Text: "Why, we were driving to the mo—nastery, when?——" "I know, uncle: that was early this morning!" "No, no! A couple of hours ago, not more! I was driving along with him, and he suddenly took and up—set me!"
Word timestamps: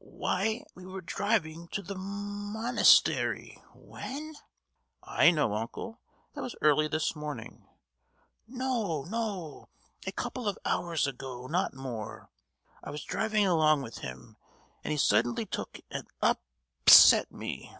"Why, 0.00 0.62
we 0.76 0.86
were 0.86 1.00
driving 1.00 1.66
to 1.72 1.82
the 1.82 1.96
mo—nastery, 1.96 3.60
when?——" 3.74 4.36
"I 5.02 5.32
know, 5.32 5.54
uncle: 5.54 5.98
that 6.34 6.40
was 6.42 6.54
early 6.60 6.86
this 6.86 7.16
morning!" 7.16 7.66
"No, 8.46 9.02
no! 9.02 9.70
A 10.06 10.12
couple 10.12 10.46
of 10.46 10.56
hours 10.64 11.08
ago, 11.08 11.48
not 11.48 11.74
more! 11.74 12.30
I 12.80 12.90
was 12.90 13.02
driving 13.02 13.44
along 13.44 13.82
with 13.82 13.98
him, 13.98 14.36
and 14.84 14.92
he 14.92 14.96
suddenly 14.98 15.44
took 15.46 15.80
and 15.90 16.06
up—set 16.22 17.32
me!" 17.32 17.76